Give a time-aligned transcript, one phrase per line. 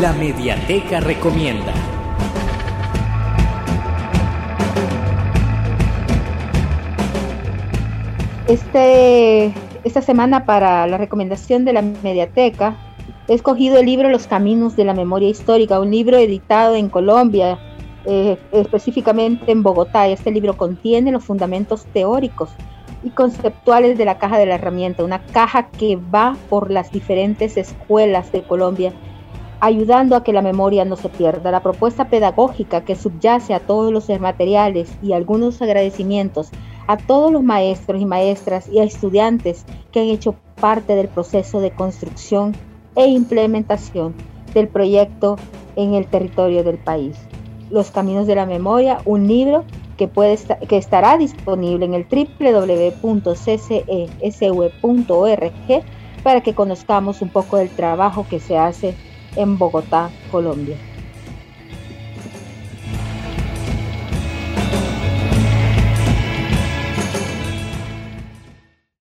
[0.00, 1.72] La Mediateca Recomienda.
[8.46, 9.54] Este,
[9.84, 12.76] esta semana para la recomendación de la Mediateca
[13.26, 17.58] he escogido el libro Los Caminos de la Memoria Histórica, un libro editado en Colombia,
[18.04, 20.08] eh, específicamente en Bogotá.
[20.08, 22.50] Este libro contiene los fundamentos teóricos
[23.02, 27.56] y conceptuales de la caja de la herramienta, una caja que va por las diferentes
[27.56, 28.92] escuelas de Colombia,
[29.60, 31.50] ayudando a que la memoria no se pierda.
[31.50, 36.50] La propuesta pedagógica que subyace a todos los materiales y algunos agradecimientos
[36.86, 41.60] a todos los maestros y maestras y a estudiantes que han hecho parte del proceso
[41.60, 42.54] de construcción
[42.94, 44.14] e implementación
[44.54, 45.36] del proyecto
[45.74, 47.16] en el territorio del país.
[47.70, 49.64] Los Caminos de la Memoria, un libro
[49.96, 53.02] que, puede que estará disponible en el www.ccesv.org
[56.22, 58.94] para que conozcamos un poco del trabajo que se hace
[59.36, 60.82] en Bogotá, Colombia.